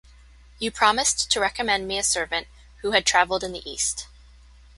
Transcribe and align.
You 0.57 0.71
promised 0.71 1.29
to 1.29 1.39
recommend 1.39 1.87
me 1.87 1.99
a 1.99 2.03
servant 2.03 2.47
who 2.77 2.93
had 2.93 3.05
travelled 3.05 3.43
in 3.43 3.51
the 3.51 3.61
East. 3.69 4.07